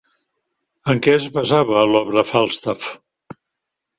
[0.93, 2.89] En què es basava l'obra Falstaff?